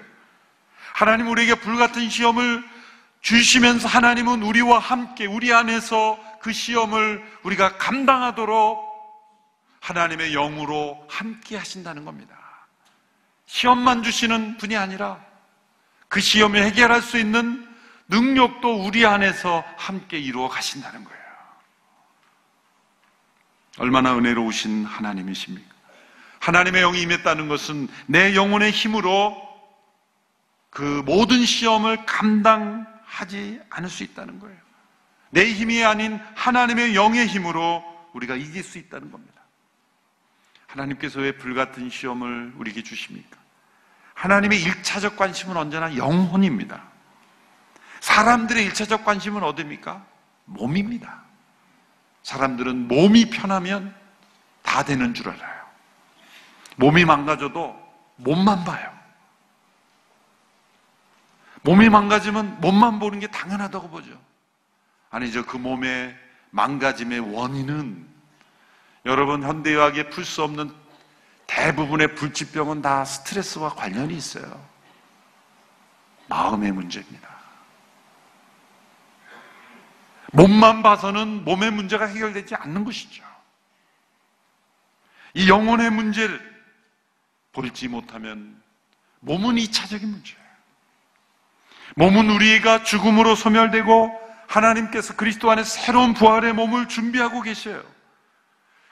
하나님 0.94 1.28
우리에게 1.28 1.56
불같은 1.56 2.08
시험을 2.08 2.64
주시면서 3.20 3.88
하나님은 3.88 4.42
우리와 4.42 4.78
함께 4.78 5.26
우리 5.26 5.52
안에서 5.52 6.18
그 6.40 6.52
시험을 6.52 7.24
우리가 7.42 7.76
감당하도록 7.76 8.85
하나님의 9.86 10.32
영으로 10.32 11.06
함께 11.08 11.56
하신다는 11.56 12.04
겁니다. 12.04 12.36
시험만 13.46 14.02
주시는 14.02 14.56
분이 14.56 14.76
아니라 14.76 15.24
그 16.08 16.20
시험을 16.20 16.64
해결할 16.64 17.00
수 17.00 17.18
있는 17.18 17.64
능력도 18.08 18.84
우리 18.84 19.06
안에서 19.06 19.64
함께 19.76 20.18
이루어 20.18 20.48
가신다는 20.48 21.04
거예요. 21.04 21.16
얼마나 23.78 24.16
은혜로우신 24.16 24.84
하나님이십니까? 24.84 25.72
하나님의 26.40 26.82
영이 26.82 27.02
임했다는 27.02 27.48
것은 27.48 27.88
내 28.06 28.34
영혼의 28.34 28.72
힘으로 28.72 29.36
그 30.70 31.02
모든 31.06 31.44
시험을 31.44 32.06
감당하지 32.06 33.60
않을 33.70 33.88
수 33.88 34.02
있다는 34.02 34.40
거예요. 34.40 34.58
내 35.30 35.48
힘이 35.48 35.84
아닌 35.84 36.18
하나님의 36.34 36.96
영의 36.96 37.28
힘으로 37.28 37.84
우리가 38.14 38.34
이길 38.34 38.64
수 38.64 38.78
있다는 38.78 39.12
겁니다. 39.12 39.35
하나님께서 40.66 41.20
왜 41.20 41.36
불같은 41.36 41.90
시험을 41.90 42.54
우리에게 42.56 42.82
주십니까? 42.82 43.36
하나님의 44.14 44.62
일차적 44.62 45.16
관심은 45.16 45.56
언제나 45.56 45.94
영혼입니다. 45.96 46.82
사람들의 48.00 48.64
일차적 48.64 49.04
관심은 49.04 49.42
어디입니까? 49.42 50.04
몸입니다. 50.46 51.22
사람들은 52.22 52.88
몸이 52.88 53.30
편하면 53.30 53.94
다 54.62 54.84
되는 54.84 55.14
줄 55.14 55.28
알아요. 55.28 55.64
몸이 56.76 57.04
망가져도 57.04 57.76
몸만 58.16 58.64
봐요. 58.64 58.96
몸이 61.62 61.88
망가지면 61.88 62.60
몸만 62.60 62.98
보는 62.98 63.20
게 63.20 63.26
당연하다고 63.26 63.90
보죠. 63.90 64.10
아니죠. 65.10 65.44
그 65.46 65.56
몸의 65.56 66.16
망가짐의 66.50 67.34
원인은 67.34 68.15
여러분 69.06 69.44
현대의학에 69.44 70.10
풀 70.10 70.24
수 70.24 70.42
없는 70.42 70.74
대부분의 71.46 72.16
불치병은 72.16 72.82
다 72.82 73.04
스트레스와 73.04 73.70
관련이 73.70 74.14
있어요. 74.16 74.68
마음의 76.28 76.72
문제입니다. 76.72 77.28
몸만 80.32 80.82
봐서는 80.82 81.44
몸의 81.44 81.70
문제가 81.70 82.06
해결되지 82.06 82.56
않는 82.56 82.84
것이죠. 82.84 83.22
이 85.34 85.48
영혼의 85.48 85.90
문제를 85.90 86.40
볼지 87.52 87.86
못하면 87.86 88.60
몸은 89.20 89.54
2차적인 89.54 90.04
문제예요. 90.04 90.46
몸은 91.94 92.28
우리가 92.28 92.82
죽음으로 92.82 93.36
소멸되고 93.36 94.20
하나님께서 94.48 95.14
그리스도 95.14 95.48
안에 95.48 95.62
새로운 95.62 96.12
부활의 96.12 96.54
몸을 96.54 96.88
준비하고 96.88 97.42
계셔요. 97.42 97.95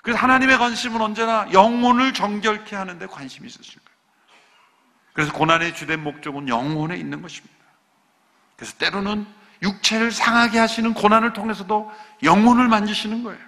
그래서 0.05 0.21
하나님의 0.21 0.59
관심은 0.59 1.01
언제나 1.01 1.49
영혼을 1.53 2.13
정결케 2.13 2.77
하는데 2.77 3.07
관심이 3.07 3.49
있으실 3.49 3.81
거예요. 3.81 3.99
그래서 5.15 5.33
고난의 5.33 5.75
주된 5.75 6.05
목적은 6.05 6.47
영혼에 6.47 6.95
있는 6.97 7.23
것입니다. 7.23 7.57
그래서 8.55 8.77
때로는 8.77 9.27
육체를 9.63 10.13
상하게 10.13 10.59
하시는 10.59 10.93
고난을 10.93 11.33
통해서도 11.33 11.91
영혼을 12.23 12.69
만지시는 12.69 13.25
거예요. 13.25 13.41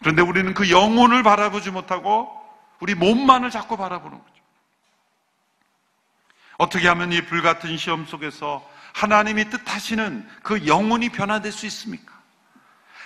그런데 0.00 0.22
우리는 0.22 0.54
그 0.54 0.70
영혼을 0.70 1.22
바라보지 1.22 1.70
못하고 1.70 2.32
우리 2.80 2.94
몸만을 2.94 3.50
자꾸 3.50 3.76
바라보는 3.76 4.18
거죠. 4.18 4.34
어떻게 6.56 6.88
하면 6.88 7.12
이 7.12 7.20
불같은 7.20 7.76
시험 7.76 8.06
속에서 8.06 8.66
하나님이 8.94 9.50
뜻하시는 9.50 10.26
그 10.42 10.66
영혼이 10.66 11.10
변화될 11.10 11.52
수 11.52 11.66
있습니까? 11.66 12.15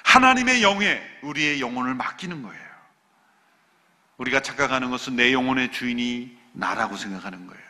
하나님의 0.05 0.63
영에 0.63 1.01
우리의 1.23 1.61
영혼을 1.61 1.95
맡기는 1.95 2.43
거예요. 2.43 2.71
우리가 4.19 4.41
착각하는 4.41 4.91
것은 4.91 5.17
내 5.17 5.33
영혼의 5.33 5.73
주인이 5.73 6.37
나라고 6.53 6.97
생각하는 6.97 7.47
거예요. 7.47 7.63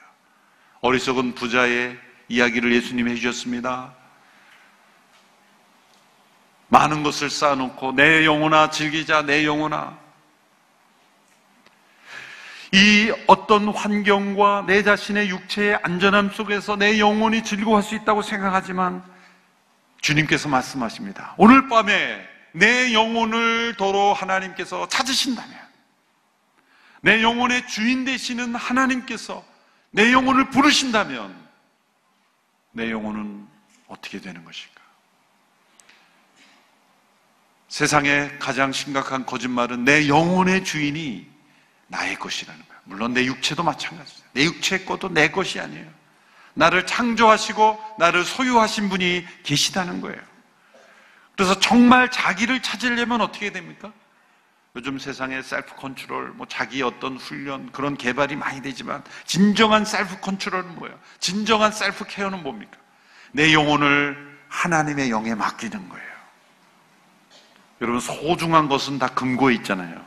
어리석은 0.81 1.35
부자의 1.35 1.99
이야기를 2.29 2.73
예수님이 2.73 3.13
해주셨습니다. 3.13 3.95
많은 6.69 7.03
것을 7.03 7.31
쌓아놓고 7.31 7.93
내 7.93 8.25
영혼아 8.25 8.71
즐기자 8.71 9.23
내 9.23 9.45
영혼아 9.45 9.99
이 12.73 13.13
어떤 13.27 13.69
환경과 13.69 14.65
내 14.67 14.85
자신의 14.85 15.29
육체의 15.29 15.81
안전함 15.83 16.31
속에서 16.31 16.77
내 16.77 17.01
영혼이 17.01 17.43
즐거워할 17.43 17.83
수 17.83 17.97
있다고 17.97 18.23
생각하지만 18.23 19.03
주님께서 20.01 20.49
말씀하십니다. 20.49 21.35
오늘 21.37 21.69
밤에 21.69 22.29
내 22.53 22.93
영혼을 22.93 23.77
도로 23.77 24.13
하나님께서 24.15 24.89
찾으신다면 24.89 25.59
내 27.03 27.23
영혼의 27.23 27.67
주인 27.69 28.05
되시는 28.05 28.55
하나님께서 28.55 29.45
내 29.91 30.13
영혼을 30.13 30.51
부르신다면 30.51 31.35
내 32.73 32.91
영혼은 32.91 33.47
어떻게 33.89 34.21
되는 34.21 34.45
것일까? 34.45 34.81
세상의 37.69 38.39
가장 38.39 38.73
심각한 38.73 39.25
거짓말은 39.25 39.85
내 39.85 40.09
영혼의 40.09 40.65
주인이 40.65 41.29
나의 41.87 42.17
것이라는 42.17 42.61
거야. 42.67 42.81
물론 42.85 43.13
내 43.15 43.25
육체도 43.25 43.63
마찬가지죠. 43.63 44.23
내 44.33 44.45
육체의 44.45 44.85
것도 44.85 45.09
내 45.09 45.31
것이 45.31 45.61
아니에요. 45.61 46.00
나를 46.55 46.87
창조하시고 46.87 47.97
나를 47.99 48.25
소유하신 48.25 48.89
분이 48.89 49.27
계시다는 49.43 50.01
거예요. 50.01 50.19
그래서 51.37 51.59
정말 51.59 52.11
자기를 52.11 52.61
찾으려면 52.61 53.21
어떻게 53.21 53.51
됩니까? 53.51 53.93
요즘 54.77 54.99
세상에 54.99 55.43
self 55.43 55.75
control, 55.75 56.31
뭐 56.31 56.47
자기 56.47 56.83
어떤 56.83 57.17
훈련, 57.17 57.73
그런 57.73 57.97
개발이 57.97 58.37
많이 58.37 58.63
되지만, 58.63 59.03
진정한 59.25 59.85
self 59.85 60.21
control은 60.21 60.77
뭐예요? 60.77 60.97
진정한 61.19 61.73
self 61.73 62.05
care는 62.07 62.43
뭡니까? 62.43 62.77
내 63.33 63.53
영혼을 63.53 64.39
하나님의 64.49 65.11
영에 65.11 65.35
맡기는 65.35 65.89
거예요. 65.89 66.11
여러분, 67.81 68.01
소중한 68.01 68.69
것은 68.69 68.99
다 68.99 69.09
금고에 69.09 69.55
있잖아요. 69.55 70.05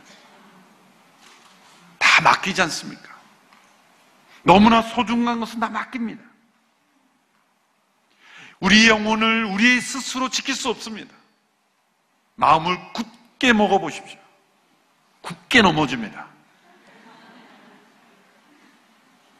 다 1.97 2.21
맡기지 2.21 2.61
않습니까? 2.61 3.09
너무나 4.43 4.81
소중한 4.81 5.39
것은 5.39 5.59
다 5.59 5.67
맡깁니다. 5.67 6.21
우리 8.59 8.87
영혼을 8.87 9.45
우리 9.45 9.81
스스로 9.81 10.29
지킬 10.29 10.55
수 10.55 10.69
없습니다. 10.69 11.13
마음을 12.35 12.77
굳게 12.93 13.53
먹어보십시오. 13.53 14.19
굳게 15.21 15.61
넘어집니다. 15.61 16.27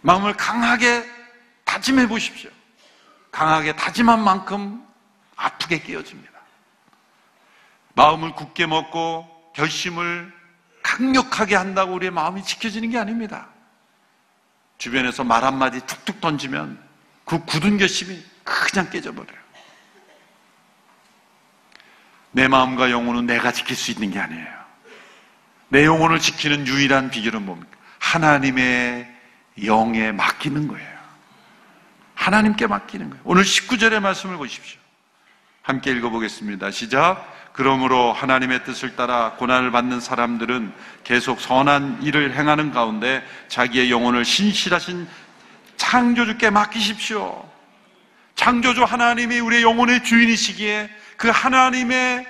마음을 0.02 0.34
강하게 0.36 1.06
다짐해 1.64 2.08
보십시오. 2.08 2.50
강하게 3.32 3.76
다짐한 3.76 4.24
만큼 4.24 4.86
아프게 5.36 5.82
깨어집니다. 5.82 6.32
마음을 7.96 8.34
굳게 8.34 8.66
먹고 8.66 9.52
결심을 9.56 10.34
강력하게 10.84 11.56
한다고 11.56 11.94
우리의 11.94 12.12
마음이 12.12 12.44
지켜지는 12.44 12.90
게 12.90 12.98
아닙니다. 12.98 13.48
주변에서 14.78 15.24
말 15.24 15.44
한마디 15.44 15.80
툭툭 15.86 16.20
던지면 16.20 16.78
그 17.24 17.44
굳은 17.46 17.78
결심이 17.78 18.22
그냥 18.44 18.90
깨져버려요. 18.90 19.44
내 22.32 22.48
마음과 22.48 22.92
영혼은 22.92 23.26
내가 23.26 23.52
지킬 23.52 23.76
수 23.76 23.92
있는 23.92 24.12
게 24.12 24.20
아니에요. 24.20 24.48
내 25.70 25.86
영혼을 25.86 26.20
지키는 26.20 26.68
유일한 26.68 27.10
비결은 27.10 27.46
뭡니까? 27.46 27.78
하나님의 28.00 29.08
영에 29.66 30.12
맡기는 30.12 30.68
거예요. 30.68 30.94
하나님께 32.16 32.68
맡기는 32.68 33.10
거예요. 33.10 33.22
오늘 33.26 33.44
19절의 33.44 34.00
말씀을 34.00 34.38
보십시오. 34.38 34.80
함께 35.62 35.92
읽어보겠습니다. 35.92 36.72
시작. 36.72 37.32
그러므로 37.54 38.12
하나님의 38.12 38.64
뜻을 38.64 38.96
따라 38.96 39.34
고난을 39.34 39.72
받는 39.72 40.00
사람들은 40.00 40.74
계속 41.04 41.40
선한 41.40 42.02
일을 42.02 42.36
행하는 42.36 42.72
가운데 42.72 43.24
자기의 43.48 43.92
영혼을 43.92 44.26
신실하신 44.26 45.08
창조주께 45.78 46.50
맡기십시오. 46.50 47.53
창조주 48.36 48.84
하나님이 48.84 49.40
우리의 49.40 49.64
영혼의 49.64 50.04
주인이시기에 50.04 50.90
그 51.18 51.30
하나님의 51.30 52.28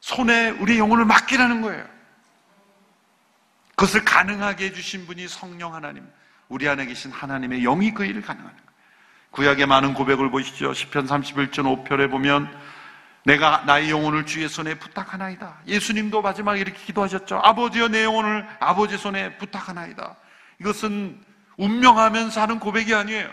손에 0.00 0.50
우리의 0.50 0.78
영혼을 0.78 1.04
맡기라는 1.04 1.62
거예요. 1.62 1.84
그것을 3.70 4.04
가능하게 4.04 4.66
해주신 4.66 5.06
분이 5.06 5.28
성령 5.28 5.74
하나님. 5.74 6.04
우리 6.48 6.68
안에 6.68 6.86
계신 6.86 7.12
하나님의 7.12 7.62
영이 7.62 7.94
그 7.94 8.04
일을 8.04 8.22
가능하는 8.22 8.56
거예요. 8.56 8.68
구약의 9.30 9.66
많은 9.66 9.94
고백을 9.94 10.30
보시죠. 10.30 10.72
10편 10.72 11.06
31편 11.06 11.84
5편에 11.84 12.10
보면 12.10 12.52
내가 13.24 13.62
나의 13.66 13.90
영혼을 13.90 14.24
주의 14.24 14.48
손에 14.48 14.74
부탁하나이다. 14.74 15.58
예수님도 15.66 16.22
마지막에 16.22 16.60
이렇게 16.60 16.78
기도하셨죠. 16.78 17.40
아버지여 17.44 17.88
내 17.88 18.04
영혼을 18.04 18.46
아버지 18.58 18.96
손에 18.96 19.36
부탁하나이다. 19.36 20.16
이것은 20.60 21.22
운명하면서 21.58 22.40
하는 22.40 22.58
고백이 22.58 22.94
아니에요. 22.94 23.30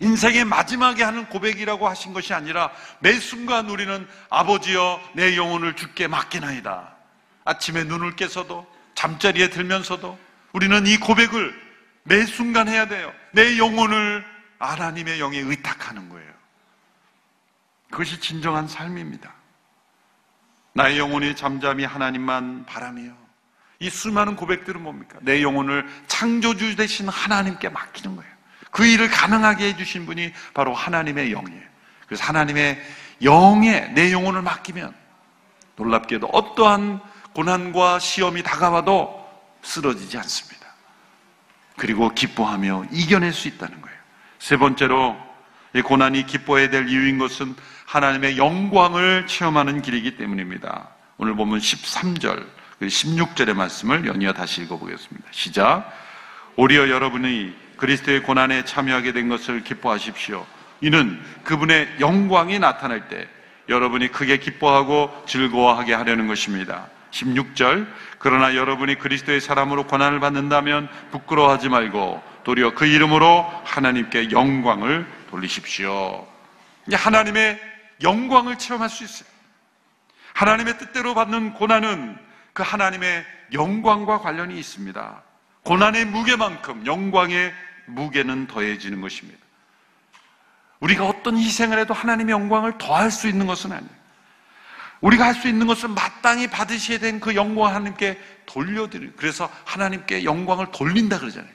인생의 0.00 0.44
마지막에 0.44 1.02
하는 1.02 1.26
고백이라고 1.28 1.88
하신 1.88 2.12
것이 2.12 2.34
아니라 2.34 2.70
매 3.00 3.12
순간 3.14 3.70
우리는 3.70 4.06
아버지여 4.30 5.00
내 5.14 5.36
영혼을 5.36 5.74
주께 5.74 6.06
맡기나이다. 6.06 6.94
아침에 7.44 7.84
눈을 7.84 8.16
깨서도 8.16 8.66
잠자리에 8.94 9.50
들면서도 9.50 10.18
우리는 10.52 10.86
이 10.86 10.98
고백을 10.98 11.54
매 12.02 12.24
순간 12.24 12.68
해야 12.68 12.86
돼요. 12.86 13.12
내 13.32 13.58
영혼을 13.58 14.24
하나님의 14.58 15.20
영에 15.20 15.38
의탁하는 15.38 16.08
거예요. 16.08 16.32
그것이 17.90 18.20
진정한 18.20 18.68
삶입니다. 18.68 19.32
나의 20.72 20.98
영혼이 20.98 21.34
잠잠히 21.36 21.84
하나님만 21.84 22.66
바라며 22.66 23.12
이 23.78 23.90
수많은 23.90 24.36
고백들은 24.36 24.82
뭡니까? 24.82 25.18
내 25.22 25.42
영혼을 25.42 25.86
창조주 26.06 26.76
되신 26.76 27.08
하나님께 27.08 27.68
맡기는 27.68 28.16
거예요. 28.16 28.35
그 28.76 28.84
일을 28.84 29.08
가능하게 29.08 29.68
해주신 29.68 30.04
분이 30.04 30.34
바로 30.52 30.74
하나님의 30.74 31.30
영이에요. 31.30 31.62
그래서 32.06 32.24
하나님의 32.24 32.78
영에 33.22 33.92
내 33.94 34.12
영혼을 34.12 34.42
맡기면 34.42 34.94
놀랍게도 35.76 36.26
어떠한 36.26 37.00
고난과 37.32 38.00
시험이 38.00 38.42
다가와도 38.42 39.26
쓰러지지 39.62 40.18
않습니다. 40.18 40.66
그리고 41.78 42.10
기뻐하며 42.10 42.88
이겨낼 42.92 43.32
수 43.32 43.48
있다는 43.48 43.80
거예요. 43.80 43.96
세 44.38 44.58
번째로 44.58 45.16
이 45.74 45.80
고난이 45.80 46.26
기뻐해야 46.26 46.68
될 46.68 46.90
이유인 46.90 47.16
것은 47.16 47.56
하나님의 47.86 48.36
영광을 48.36 49.26
체험하는 49.26 49.80
길이기 49.80 50.18
때문입니다. 50.18 50.90
오늘 51.16 51.34
보면 51.34 51.60
13절, 51.60 52.46
16절의 52.82 53.54
말씀을 53.54 54.06
연이어 54.06 54.34
다시 54.34 54.60
읽어보겠습니다. 54.60 55.28
시작. 55.30 55.90
오리어 56.56 56.90
여러분이 56.90 57.65
그리스도의 57.76 58.22
고난에 58.22 58.64
참여하게 58.64 59.12
된 59.12 59.28
것을 59.28 59.62
기뻐하십시오. 59.62 60.46
이는 60.80 61.20
그분의 61.44 61.96
영광이 62.00 62.58
나타날 62.58 63.08
때 63.08 63.28
여러분이 63.68 64.08
크게 64.12 64.38
기뻐하고 64.38 65.24
즐거워하게 65.26 65.94
하려는 65.94 66.26
것입니다. 66.28 66.88
16절 67.10 67.86
그러나 68.18 68.54
여러분이 68.54 68.96
그리스도의 68.96 69.40
사람으로 69.40 69.86
고난을 69.86 70.20
받는다면 70.20 70.88
부끄러워하지 71.10 71.68
말고 71.68 72.22
도리어 72.44 72.74
그 72.74 72.86
이름으로 72.86 73.44
하나님께 73.64 74.30
영광을 74.30 75.06
돌리십시오. 75.30 76.26
하나님의 76.92 77.60
영광을 78.02 78.58
체험할 78.58 78.88
수 78.88 79.04
있어요. 79.04 79.28
하나님의 80.34 80.78
뜻대로 80.78 81.14
받는 81.14 81.54
고난은 81.54 82.16
그 82.52 82.62
하나님의 82.62 83.24
영광과 83.52 84.20
관련이 84.20 84.58
있습니다. 84.58 85.22
고난의 85.66 86.04
무게만큼 86.06 86.86
영광의 86.86 87.52
무게는 87.86 88.46
더해지는 88.46 89.00
것입니다. 89.00 89.38
우리가 90.78 91.06
어떤 91.06 91.36
희생을 91.36 91.78
해도 91.80 91.92
하나님의 91.92 92.32
영광을 92.32 92.78
더할 92.78 93.10
수 93.10 93.26
있는 93.26 93.46
것은 93.46 93.72
아니에요. 93.72 93.96
우리가 95.00 95.26
할 95.26 95.34
수 95.34 95.48
있는 95.48 95.66
것은 95.66 95.90
마땅히 95.90 96.46
받으셔야 96.48 96.98
된 96.98 97.18
그 97.18 97.34
영광 97.34 97.66
하나님께 97.66 98.18
돌려드리는 98.46 99.14
그래서 99.16 99.50
하나님께 99.64 100.22
영광을 100.22 100.70
돌린다 100.70 101.18
그러잖아요. 101.18 101.50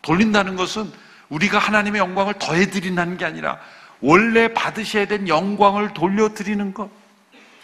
돌린다는 0.00 0.54
것은 0.54 0.92
우리가 1.28 1.58
하나님의 1.58 1.98
영광을 1.98 2.34
더해드린다는 2.34 3.16
게 3.16 3.24
아니라 3.24 3.58
원래 4.00 4.54
받으셔야 4.54 5.06
된 5.06 5.26
영광을 5.26 5.92
돌려드리는 5.92 6.72
것. 6.72 6.88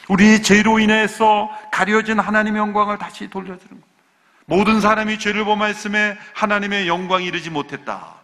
우리 0.09 0.43
죄로 0.43 0.81
인해서 0.81 1.49
가려진 1.71 2.19
하나님의 2.19 2.59
영광을 2.59 2.99
다시 2.99 3.31
돌려드리는 3.31 3.81
것. 3.81 3.92
모든 4.53 4.83
사람이 4.83 5.19
죄를 5.19 5.47
범하였음에 5.47 6.19
하나님의 6.35 6.87
영광이 6.87 7.25
이르지 7.25 7.49
못했다. 7.49 8.17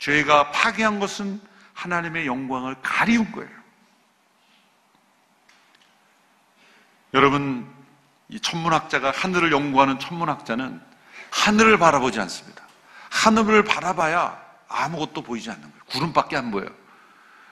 죄가 0.00 0.50
파괴한 0.50 0.98
것은 0.98 1.40
하나님의 1.74 2.26
영광을 2.26 2.74
가리운 2.82 3.30
거예요. 3.30 3.48
여러분, 7.14 7.72
이 8.28 8.40
천문학자가 8.40 9.12
하늘을 9.12 9.52
연구하는 9.52 10.00
천문학자는 10.00 10.80
하늘을 11.30 11.78
바라보지 11.78 12.18
않습니다. 12.18 12.64
하늘을 13.10 13.62
바라봐야 13.62 14.36
아무것도 14.66 15.22
보이지 15.22 15.48
않는 15.48 15.62
거예요. 15.62 15.84
구름밖에 15.90 16.36
안 16.36 16.50
보여요. 16.50 16.70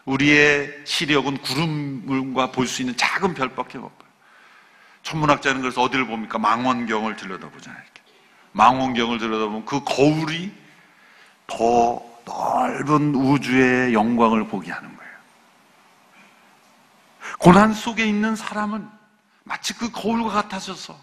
우리의 0.05 0.83
시력은 0.85 1.39
구름과 1.43 2.51
볼 2.51 2.67
수 2.67 2.83
있는 2.83 2.97
작은 2.97 3.35
별밖에 3.35 3.79
못 3.79 3.97
봐요. 3.97 4.11
천문학자는 5.05 5.61
그래서 5.61 5.81
어디를 5.83 6.09
봅니까? 6.09 6.39
망원경을 6.39 7.15
들여다보잖아요. 7.15 7.91
망원경을 8.53 9.19
들여다보면 9.19 9.65
그 9.65 9.83
거울이 9.85 10.53
더 11.47 12.03
넓은 12.25 13.15
우주의 13.15 13.93
영광을 13.95 14.47
보게 14.47 14.71
하는 14.71 14.97
거예요. 14.97 15.13
고난 17.39 17.73
속에 17.73 18.07
있는 18.07 18.37
사람은 18.37 18.89
마치 19.45 19.75
그 19.75 19.91
거울과 19.91 20.31
같아져서 20.31 20.97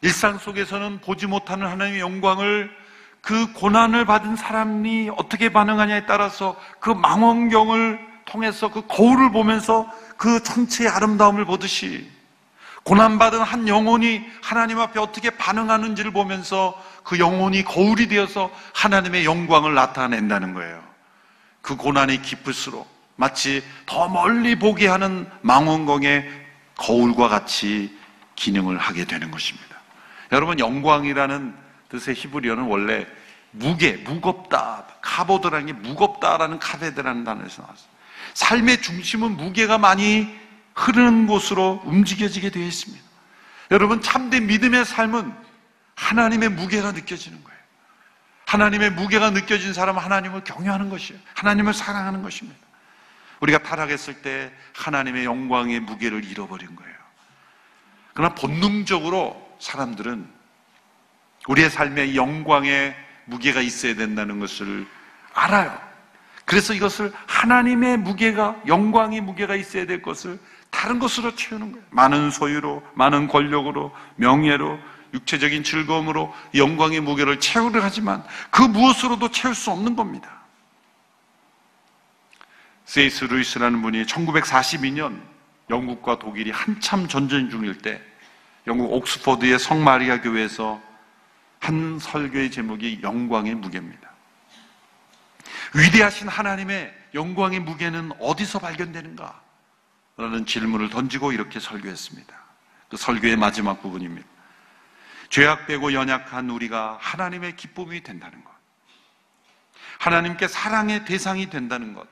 일상 0.00 0.38
속에서는 0.38 1.00
보지 1.00 1.26
못하는 1.26 1.66
하나님의 1.66 2.00
영광을 2.00 2.70
그 3.20 3.52
고난을 3.52 4.04
받은 4.04 4.36
사람이 4.36 5.10
어떻게 5.16 5.52
반응하냐에 5.52 6.06
따라서 6.06 6.56
그 6.78 6.90
망원경을 6.90 7.98
통해서 8.24 8.70
그 8.70 8.86
거울을 8.86 9.32
보면서 9.32 9.90
그 10.16 10.42
전체의 10.42 10.88
아름다움을 10.88 11.44
보듯이 11.44 12.08
고난받은 12.84 13.40
한 13.40 13.68
영혼이 13.68 14.22
하나님 14.42 14.80
앞에 14.80 14.98
어떻게 15.00 15.30
반응하는지를 15.30 16.12
보면서 16.12 16.80
그 17.04 17.18
영혼이 17.18 17.64
거울이 17.64 18.08
되어서 18.08 18.50
하나님의 18.74 19.24
영광을 19.24 19.74
나타낸다는 19.74 20.54
거예요. 20.54 20.82
그 21.60 21.76
고난이 21.76 22.22
깊을수록 22.22 22.88
마치 23.16 23.62
더 23.84 24.08
멀리 24.08 24.58
보게 24.58 24.86
하는 24.86 25.28
망원경의 25.42 26.30
거울과 26.76 27.28
같이 27.28 27.96
기능을 28.36 28.78
하게 28.78 29.04
되는 29.04 29.30
것입니다. 29.30 29.76
여러분, 30.30 30.58
영광이라는 30.58 31.54
뜻의 31.88 32.14
히브리어는 32.14 32.64
원래 32.64 33.06
무게, 33.50 33.92
무겁다, 33.92 34.84
카보드라는 35.00 35.66
게 35.66 35.72
무겁다라는 35.72 36.58
카베드라는 36.58 37.24
단어에서 37.24 37.62
나왔어요. 37.62 37.88
삶의 38.34 38.82
중심은 38.82 39.36
무게가 39.36 39.78
많이 39.78 40.28
흐르는 40.78 41.26
곳으로 41.26 41.82
움직여지게 41.84 42.50
되어 42.50 42.62
있습니다. 42.62 43.04
여러분, 43.72 44.00
참된 44.00 44.46
믿음의 44.46 44.84
삶은 44.84 45.34
하나님의 45.96 46.50
무게가 46.50 46.92
느껴지는 46.92 47.42
거예요. 47.42 47.58
하나님의 48.46 48.92
무게가 48.92 49.30
느껴진 49.30 49.74
사람은 49.74 50.00
하나님을 50.00 50.44
경외하는 50.44 50.88
것이에요. 50.88 51.20
하나님을 51.34 51.74
사랑하는 51.74 52.22
것입니다. 52.22 52.58
우리가 53.40 53.58
타락했을 53.58 54.22
때 54.22 54.52
하나님의 54.76 55.24
영광의 55.24 55.80
무게를 55.80 56.24
잃어버린 56.24 56.74
거예요. 56.74 56.94
그러나 58.14 58.34
본능적으로 58.34 59.56
사람들은 59.60 60.28
우리의 61.48 61.70
삶에 61.70 62.14
영광의 62.14 62.96
무게가 63.26 63.60
있어야 63.60 63.94
된다는 63.94 64.38
것을 64.38 64.86
알아요. 65.34 65.88
그래서 66.44 66.72
이것을 66.72 67.12
하나님의 67.26 67.98
무게가, 67.98 68.60
영광의 68.66 69.20
무게가 69.20 69.54
있어야 69.54 69.84
될 69.84 70.00
것을 70.00 70.38
다른 70.70 70.98
것으로 70.98 71.34
채우는 71.34 71.72
거예요. 71.72 71.86
많은 71.90 72.30
소유로, 72.30 72.82
많은 72.94 73.28
권력으로, 73.28 73.92
명예로, 74.16 74.78
육체적인 75.14 75.64
즐거움으로 75.64 76.34
영광의 76.54 77.00
무게를 77.00 77.40
채우려 77.40 77.82
하지만 77.82 78.22
그 78.50 78.62
무엇으로도 78.62 79.30
채울 79.30 79.54
수 79.54 79.70
없는 79.70 79.96
겁니다. 79.96 80.42
세이스 82.84 83.24
루이스라는 83.24 83.82
분이 83.82 84.04
1942년 84.04 85.20
영국과 85.70 86.18
독일이 86.18 86.50
한참 86.50 87.08
전쟁 87.08 87.50
중일 87.50 87.78
때 87.78 88.00
영국 88.66 88.92
옥스퍼드의 88.92 89.58
성 89.58 89.82
마리아 89.82 90.20
교회에서 90.20 90.80
한 91.60 91.98
설교의 91.98 92.50
제목이 92.50 93.00
영광의 93.02 93.54
무게입니다. 93.56 94.08
위대하신 95.74 96.28
하나님의 96.28 96.94
영광의 97.14 97.60
무게는 97.60 98.12
어디서 98.20 98.58
발견되는가? 98.58 99.47
라는 100.18 100.44
질문을 100.44 100.90
던지고 100.90 101.30
이렇게 101.30 101.60
설교했습니다. 101.60 102.36
그 102.90 102.96
설교의 102.96 103.36
마지막 103.36 103.80
부분입니다. 103.80 104.26
죄악되고 105.30 105.92
연약한 105.92 106.50
우리가 106.50 106.98
하나님의 107.00 107.54
기쁨이 107.54 108.02
된다는 108.02 108.42
것. 108.42 108.50
하나님께 110.00 110.48
사랑의 110.48 111.04
대상이 111.04 111.50
된다는 111.50 111.94
것. 111.94 112.08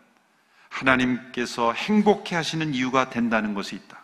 하나님께서 0.68 1.72
행복해 1.72 2.36
하시는 2.36 2.74
이유가 2.74 3.10
된다는 3.10 3.54
것이 3.54 3.74
있다. 3.74 3.98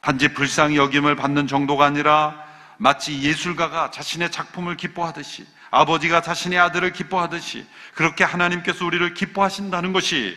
단지 0.00 0.28
불쌍히 0.28 0.76
여김을 0.76 1.14
받는 1.14 1.46
정도가 1.46 1.84
아니라 1.84 2.42
마치 2.78 3.20
예술가가 3.22 3.90
자신의 3.90 4.30
작품을 4.30 4.76
기뻐하듯이 4.76 5.46
아버지가 5.70 6.22
자신의 6.22 6.58
아들을 6.58 6.92
기뻐하듯이 6.92 7.66
그렇게 7.94 8.24
하나님께서 8.24 8.84
우리를 8.86 9.12
기뻐하신다는 9.12 9.92
것이 9.92 10.36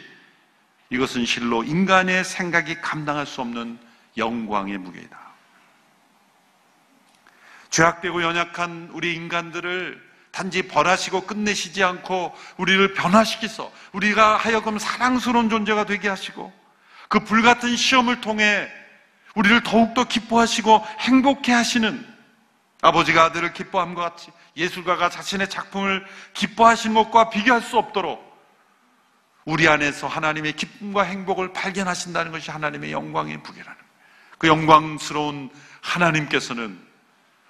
이것은 0.89 1.26
실로 1.26 1.63
인간의 1.63 2.23
생각이 2.23 2.82
감당할 2.82 3.26
수 3.26 3.41
없는 3.41 3.78
영광의 4.17 4.78
무게이다. 4.78 5.17
죄악되고 7.69 8.23
연약한 8.23 8.89
우리 8.93 9.13
인간들을 9.15 10.08
단지 10.32 10.67
벌하시고 10.67 11.21
끝내시지 11.21 11.84
않고 11.84 12.34
우리를 12.58 12.93
변화시키서 12.93 13.71
우리가 13.91 14.38
하여금 14.38 14.78
사랑스러운 14.78 15.50
존재가 15.50 15.86
되게 15.86 16.08
하시고 16.08 16.54
그 17.10 17.19
불같은 17.21 17.76
시험을 17.76 18.21
통해 18.21 18.69
우리를 19.36 19.63
더욱더 19.63 20.04
기뻐하시고 20.04 20.86
행복해 21.00 21.52
하시는 21.52 22.06
아버지가 22.82 23.23
아들을 23.26 23.54
기뻐함과 23.54 24.10
같이 24.10 24.32
예술가가 24.56 25.10
자신의 25.10 25.50
작품을 25.50 26.06
기뻐하신 26.34 26.93
것과 26.93 27.30
비교할 27.30 27.62
수 27.62 27.78
없도록 27.78 28.26
우리 29.47 29.65
안에서 29.69 30.07
하나님의 30.07 30.57
기쁨과 30.57 31.03
행복을 31.03 31.53
발견하신다는 31.53 32.33
것이 32.33 32.51
하나님의 32.51 32.91
영광의 32.91 33.38
무게라는 33.38 33.63
거예요. 33.63 33.91
그 34.38 34.47
영광스러운 34.49 35.49
하나님께서는 35.79 36.77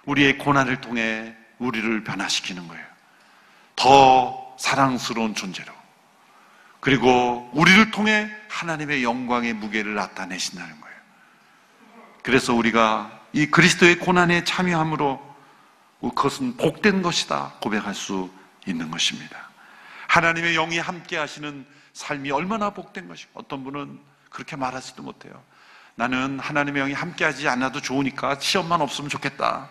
우리의 0.06 0.38
고난을 0.38 0.80
통해 0.80 1.34
우리를 1.58 2.04
변화시키는 2.04 2.68
거예요. 2.68 2.86
더 3.74 4.56
사랑스러운 4.60 5.34
존재로. 5.34 5.72
그리고 6.78 7.50
우리를 7.52 7.90
통해 7.90 8.30
하나님의 8.48 9.02
영광의 9.02 9.54
무게를 9.54 9.96
나타내신다는 9.96 10.80
거예요. 10.80 10.96
그래서 12.22 12.54
우리가 12.54 13.10
이 13.32 13.46
그리스도의 13.46 13.98
고난에 13.98 14.44
참여함으로 14.44 15.36
그것은 16.14 16.58
복된 16.58 17.02
것이다 17.02 17.54
고백할 17.60 17.92
수 17.96 18.30
있는 18.66 18.88
것입니다. 18.88 19.50
하나님의 20.06 20.54
영이 20.54 20.78
함께 20.78 21.16
하시는 21.16 21.66
삶이 21.98 22.30
얼마나 22.30 22.70
복된 22.70 23.08
것이고 23.08 23.40
어떤 23.40 23.64
분은 23.64 23.98
그렇게 24.30 24.54
말하지도 24.54 25.02
못해요. 25.02 25.42
나는 25.96 26.38
하나님의 26.38 26.82
영이 26.82 26.92
함께 26.92 27.24
하지 27.24 27.48
않아도 27.48 27.80
좋으니까 27.80 28.38
시험만 28.38 28.80
없으면 28.80 29.10
좋겠다. 29.10 29.68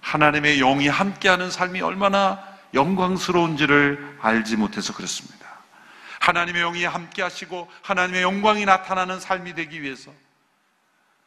하나님의 0.00 0.58
영이 0.58 0.86
함께하는 0.86 1.50
삶이 1.50 1.80
얼마나 1.80 2.40
영광스러운지를 2.72 4.18
알지 4.20 4.56
못해서 4.56 4.94
그렇습니다. 4.94 5.44
하나님의 6.20 6.62
영이 6.62 6.84
함께하시고 6.84 7.68
하나님의 7.82 8.22
영광이 8.22 8.64
나타나는 8.64 9.18
삶이 9.18 9.54
되기 9.54 9.82
위해서 9.82 10.12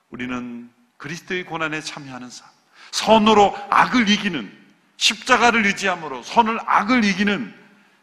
우리는 0.09 0.71
그리스도의 0.95 1.43
고난에 1.43 1.81
참여하는 1.81 2.29
삶, 2.29 2.47
선으로 2.91 3.57
악을 3.69 4.07
이기는 4.07 4.57
십자가를 4.95 5.65
의지함으로 5.65 6.23
선을 6.23 6.59
악을 6.65 7.03
이기는 7.03 7.56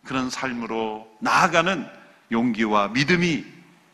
그런 0.04 0.30
삶으로 0.30 1.08
나아가는 1.20 1.88
용기와 2.30 2.88
믿음이 2.88 3.44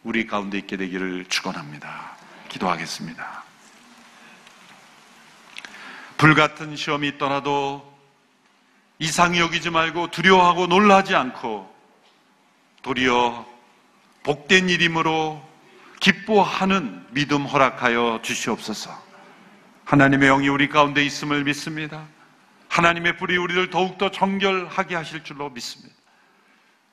우리 0.03 0.27
가운데 0.27 0.59
있게 0.59 0.77
되기를 0.77 1.27
축원합니다. 1.27 2.17
기도하겠습니다. 2.49 3.45
불같은 6.17 6.77
시험이 6.77 7.09
있더라도 7.09 7.91
이상히 8.99 9.41
여기지 9.41 9.71
말고 9.71 10.11
두려워하고 10.11 10.67
놀라지 10.67 11.15
않고 11.15 11.75
도리어 12.83 13.47
복된 14.23 14.69
일임으로 14.69 15.43
기뻐하는 16.01 17.07
믿음 17.11 17.47
허락하여 17.47 18.21
주시옵소서. 18.23 18.91
하나님의 19.85 20.29
영이 20.29 20.49
우리 20.49 20.69
가운데 20.69 21.05
있음을 21.05 21.45
믿습니다. 21.45 22.07
하나님의 22.69 23.17
불이 23.17 23.37
우리를 23.37 23.71
더욱더 23.71 24.11
정결하게 24.11 24.95
하실 24.95 25.25
줄로 25.25 25.51
믿습니다. 25.51 26.00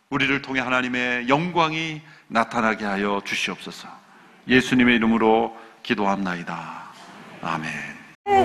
우리를 0.10 0.42
통해 0.42 0.62
하나님의 0.62 1.28
영광이 1.28 2.02
나타나게 2.28 2.86
하여 2.86 3.22
주시옵소서. 3.26 3.88
예수님의 4.48 4.96
이름으로 4.96 5.54
기도합나이다. 5.84 6.56
아멘. 7.42 7.70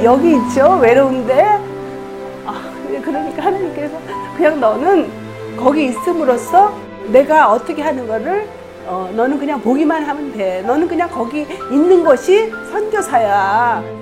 여기 0.04 0.36
있죠 0.36 0.78
외로운데 0.78 1.42
아, 2.46 2.72
그러니까 3.02 3.44
하나님께서 3.44 4.00
그냥 4.36 4.58
너는 4.60 5.56
거기 5.56 5.86
있음으로써 5.86 6.76
내가 7.08 7.50
어떻게 7.50 7.82
하는 7.82 8.06
거를 8.06 8.48
어, 8.86 9.12
너는 9.14 9.38
그냥 9.38 9.60
보기만 9.60 10.04
하면 10.04 10.32
돼 10.32 10.62
너는 10.62 10.88
그냥 10.88 11.08
거기 11.08 11.42
있는 11.70 12.02
것이 12.02 12.50
선교사야 12.72 14.01